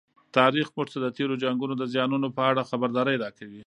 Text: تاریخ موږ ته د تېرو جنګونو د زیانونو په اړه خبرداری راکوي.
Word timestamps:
تاریخ 0.37 0.67
موږ 0.75 0.87
ته 0.93 0.97
د 1.05 1.07
تېرو 1.17 1.33
جنګونو 1.43 1.73
د 1.77 1.83
زیانونو 1.93 2.27
په 2.37 2.41
اړه 2.49 2.67
خبرداری 2.69 3.15
راکوي. 3.23 3.59